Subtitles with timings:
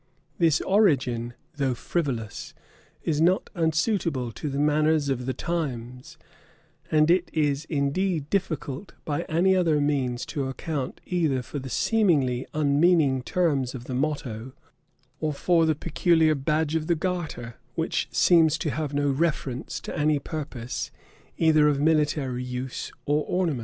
[0.39, 2.55] This origin, though frivolous,
[3.03, 6.17] is not unsuitable to the manners of the times;
[6.89, 12.47] and it is indeed difficult by any other means to account either for the seemingly
[12.51, 14.53] unmeaning terms of the motto,
[15.19, 19.95] or for the peculiar badge of the garter, which seems to have no reference to
[19.95, 20.89] any purpose
[21.37, 23.59] either of military use or ornament.